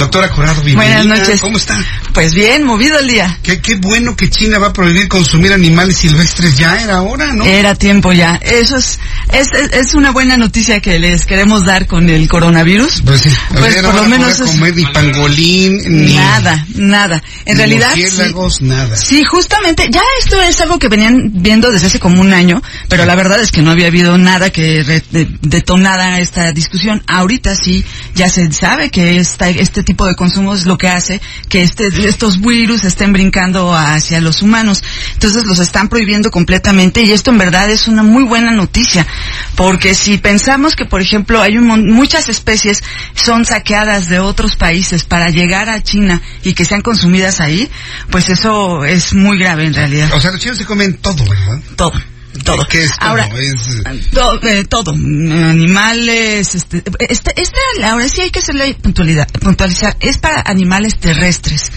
[0.00, 0.96] Doctora Corrado, bienvenida.
[1.02, 1.40] Buenas noches.
[1.42, 1.78] ¿Cómo está?
[2.14, 3.38] Pues bien, movido el día.
[3.42, 6.56] Qué, qué bueno que China va a prohibir consumir animales silvestres.
[6.56, 7.44] Ya era hora, ¿no?
[7.44, 8.36] Era tiempo ya.
[8.42, 8.98] Eso es,
[9.30, 13.02] es, es, una buena noticia que les queremos dar con el coronavirus.
[13.04, 17.22] Pues sí, Pues por lo menos es- comer ni pangolín, ni Nada, nada.
[17.44, 17.92] En ni realidad.
[17.94, 18.34] sí.
[18.64, 18.96] nada.
[18.96, 23.04] Sí, justamente, ya esto es algo que venían viendo desde hace como un año, pero
[23.04, 27.02] la verdad es que no había habido nada que re- de- detonara esta discusión.
[27.06, 31.20] Ahorita sí, ya se sabe que esta, este tipo de consumo es lo que hace
[31.48, 34.82] que este, estos virus estén brincando hacia los humanos.
[35.14, 39.06] Entonces los están prohibiendo completamente y esto en verdad es una muy buena noticia,
[39.56, 42.82] porque si pensamos que, por ejemplo, hay un muchas especies
[43.14, 47.70] son saqueadas de otros países para llegar a China y que sean consumidas ahí,
[48.10, 50.10] pues eso es muy grave en realidad.
[50.14, 51.60] O sea, los chinos se comen todo, ¿verdad?
[51.76, 51.92] Todo.
[52.44, 52.64] Todo.
[52.68, 52.90] ¿Qué es?
[52.98, 53.28] Ahora,
[53.92, 54.92] Es- to- eh, todo.
[54.92, 59.96] Animales, este, este, esta, ahora sí hay que hacerle puntualidad, puntualizar.
[60.00, 61.70] Es para animales terrestres,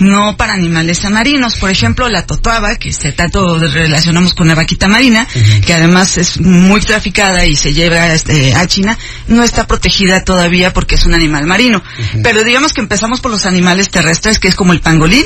[0.00, 1.56] no para animales marinos.
[1.56, 5.26] Por ejemplo, la totoaba, que se tanto relacionamos con la vaquita marina,
[5.64, 8.96] que además es muy traficada y se lleva este, a China,
[9.28, 11.82] no está protegida todavía porque es un animal marino.
[12.22, 15.24] Pero digamos que empezamos por los animales terrestres, que es como el pangolín,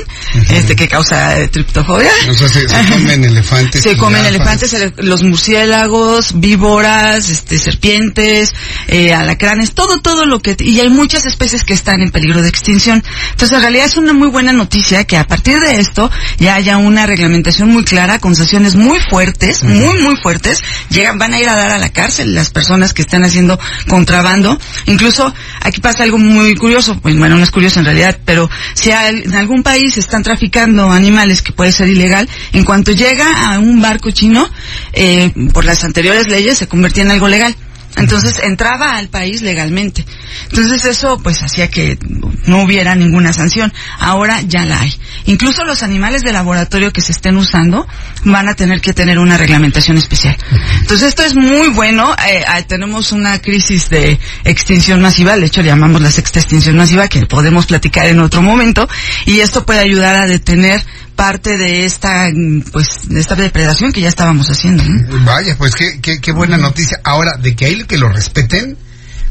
[0.49, 2.11] este que causa eh, triptofobia.
[2.29, 3.81] O sea, se, se comen elefantes.
[3.81, 8.53] Se comen elefantes, ele- los murciélagos, víboras, este, serpientes,
[8.87, 12.49] eh, alacranes, todo, todo lo que, y hay muchas especies que están en peligro de
[12.49, 13.03] extinción.
[13.31, 16.77] Entonces, en realidad es una muy buena noticia que a partir de esto ya haya
[16.77, 20.59] una reglamentación muy clara, con sanciones muy fuertes, muy, muy fuertes.
[20.89, 24.59] Llegan, van a ir a dar a la cárcel las personas que están haciendo contrabando.
[24.85, 28.91] Incluso, aquí pasa algo muy curioso, pues, bueno, no es curioso en realidad, pero si
[28.91, 33.59] al- en algún país están traficando animales que puede ser ilegal, en cuanto llega a
[33.59, 34.49] un barco chino,
[34.93, 37.55] eh, por las anteriores leyes se convertía en algo legal.
[37.95, 40.03] Entonces entraba al país legalmente.
[40.49, 41.97] Entonces eso pues hacía que
[42.45, 43.71] no hubiera ninguna sanción.
[43.99, 44.93] Ahora ya la hay.
[45.25, 47.87] Incluso los animales de laboratorio que se estén usando
[48.23, 50.35] van a tener que tener una reglamentación especial.
[50.81, 52.15] Entonces esto es muy bueno.
[52.27, 55.37] Eh, ah, tenemos una crisis de extinción masiva.
[55.37, 58.89] De hecho le llamamos la sexta extinción masiva que podemos platicar en otro momento.
[59.27, 60.83] Y esto puede ayudar a detener
[61.15, 62.27] parte de esta
[62.71, 64.83] pues de esta depredación que ya estábamos haciendo.
[65.25, 66.99] Vaya, pues qué, qué, qué buena noticia.
[67.03, 68.77] Ahora, de que hay que lo respeten,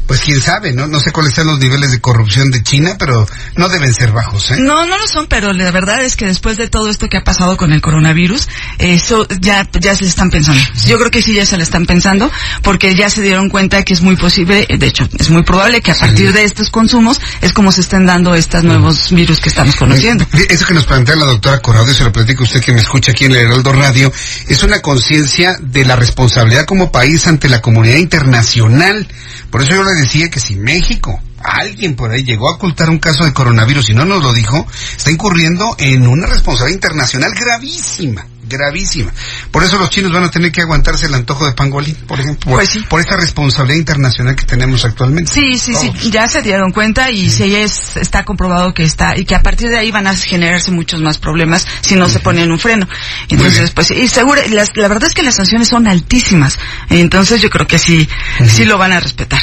[0.07, 0.87] pues quién sabe, ¿no?
[0.87, 4.51] No sé cuáles sean los niveles de corrupción de China, pero no deben ser bajos,
[4.51, 4.57] ¿eh?
[4.59, 7.23] No, no lo son, pero la verdad es que después de todo esto que ha
[7.23, 8.47] pasado con el coronavirus,
[8.79, 10.61] eso ya, ya se le están pensando.
[10.85, 12.31] Yo creo que sí ya se le están pensando,
[12.61, 15.91] porque ya se dieron cuenta que es muy posible, de hecho, es muy probable que
[15.91, 19.75] a partir de estos consumos es como se estén dando estos nuevos virus que estamos
[19.75, 20.25] conociendo.
[20.33, 22.73] Eh, Eso que nos plantea la doctora Corrado, y se lo platico a usted que
[22.73, 24.11] me escucha aquí en el Heraldo Radio,
[24.47, 29.07] es una conciencia de la responsabilidad como país ante la comunidad internacional.
[29.49, 32.99] Por eso yo le decía que si México, alguien por ahí llegó a ocultar un
[32.99, 34.65] caso de coronavirus y no nos lo dijo,
[34.95, 38.25] está incurriendo en una responsabilidad internacional gravísima.
[38.53, 39.11] Gravísima.
[39.51, 42.51] Por eso los chinos van a tener que aguantarse el antojo de pangolín, por ejemplo,
[42.51, 42.79] por, Pues sí.
[42.89, 45.31] por esta responsabilidad internacional que tenemos actualmente.
[45.31, 49.25] Sí, sí, sí, ya se dieron cuenta y sí es, está comprobado que está, y
[49.25, 52.51] que a partir de ahí van a generarse muchos más problemas si no se ponen
[52.51, 52.87] un freno.
[53.29, 56.57] Entonces, pues, y seguro, las- la verdad es que las sanciones son altísimas.
[56.89, 58.07] Entonces yo creo que sí,
[58.47, 59.41] sí lo van a respetar.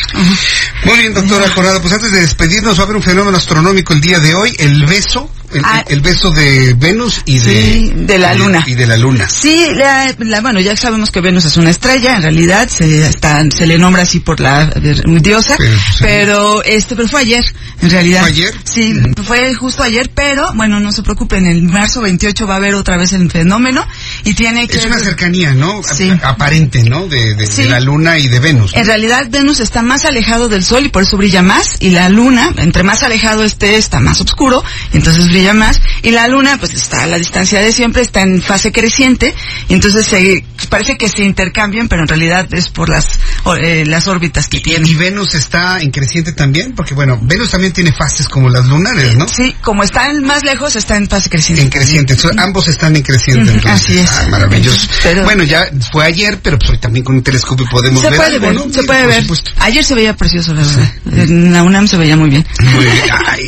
[0.85, 1.81] Muy bien, doctora Corrado.
[1.81, 4.85] Pues antes de despedirnos, va a haber un fenómeno astronómico el día de hoy, el
[4.87, 5.85] beso, el, Ah.
[5.89, 8.63] el beso de Venus y de, Sí, de la luna.
[8.67, 9.29] Y de la luna.
[9.29, 13.43] Sí, la, la- bueno, ya sabemos que Venus es una estrella, en realidad se, está,
[13.51, 15.99] se le nombra así por la diosa, Pero, sí.
[16.01, 17.45] pero este, pero fue ayer,
[17.83, 18.21] en realidad.
[18.21, 18.55] ¿Fue ayer?
[18.65, 22.75] Sí, fue justo ayer, pero bueno, no se preocupen, el marzo 28 va a haber
[22.75, 23.87] otra vez el fenómeno
[24.25, 25.83] y tiene que Es una cercanía, ¿no?
[25.83, 26.11] Sí.
[26.23, 27.07] Aparente, ¿no?
[27.07, 27.63] De, de- Sí.
[27.65, 28.73] de la luna y de Venus.
[28.75, 32.09] En realidad Venus está más alejado del Sol y por eso brilla más y la
[32.09, 34.63] Luna, entre más alejado esté, está más oscuro
[34.93, 38.23] y entonces brilla más y la Luna pues está a la distancia de siempre, está
[38.23, 39.35] en fase creciente
[39.69, 43.19] y entonces se, parece que se intercambian pero en realidad es por las,
[43.61, 44.87] eh, las órbitas que Y, tienen.
[44.87, 49.17] y Venus está en creciente también, porque bueno, Venus también tiene fases como las lunares,
[49.17, 49.27] ¿no?
[49.29, 51.63] Sí, como están más lejos, está en fase creciente.
[51.63, 52.17] En creciente.
[52.17, 53.53] So, ambos están en creciente.
[53.53, 53.71] Entonces.
[53.71, 54.11] así es.
[54.11, 54.89] Ah, maravilloso.
[55.25, 58.19] bueno, ya fue ayer, pero pues hoy también con un telescopio podemos se ver.
[58.19, 59.27] Puede ver Se puede ver.
[59.59, 60.93] Ayer se veía precioso, la verdad.
[61.13, 62.47] En la UNAM se veía muy bien.
[62.75, 62.99] Muy bien.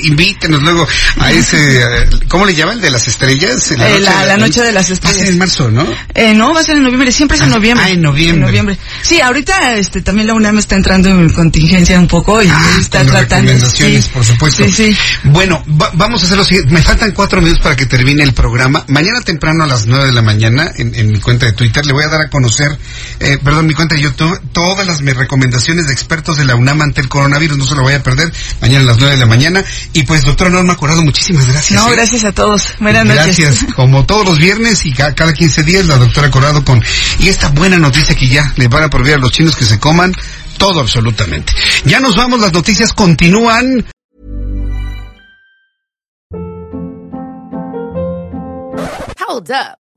[0.04, 0.86] invítenos luego
[1.18, 2.80] a ese, ¿cómo le llaman?
[2.80, 3.70] ¿De las estrellas?
[3.76, 5.16] La noche, la, de, la noche de las estrellas.
[5.16, 5.86] Va a ser en marzo, ¿no?
[6.14, 7.12] Eh, no, va a ser en noviembre.
[7.12, 7.86] Siempre es en ah, noviembre.
[7.86, 8.34] Ah, en noviembre.
[8.34, 8.78] En noviembre.
[9.02, 13.04] Sí, ahorita este, también la UNAM está entrando en contingencia un poco y ah, está
[13.04, 13.52] tratando.
[13.68, 14.64] Sí, por supuesto.
[14.64, 14.96] Sí, sí.
[15.24, 16.72] Bueno, vamos a hacer lo siguiente.
[16.72, 18.84] Me faltan cuatro minutos para que termine el programa.
[18.88, 21.92] Mañana temprano a las nueve de la mañana, en, en mi cuenta de Twitter, le
[21.92, 22.76] voy a dar a conocer,
[23.20, 26.82] eh, perdón, mi cuenta de YouTube, todas las mis recomendaciones de expertos de la UNAM
[26.82, 27.58] ante el coronavirus.
[27.58, 28.32] No se lo voy a perder.
[28.60, 29.64] Mañana a las nueve de la mañana.
[29.92, 31.78] Y pues, doctora Norma Corrado, muchísimas gracias.
[31.78, 31.92] No, ¿eh?
[31.92, 32.74] gracias a todos.
[32.80, 33.38] Buenas noches.
[33.38, 33.66] Gracias.
[33.74, 36.82] Como todos los viernes y cada, cada 15 días, la doctora Corrado con,
[37.18, 39.78] y esta buena noticia que ya le van a prohibir a los chinos que se
[39.78, 40.14] coman
[40.58, 41.52] todo absolutamente.
[41.84, 43.84] Ya nos vamos, las noticias continúan.
[49.28, 49.81] Hold up.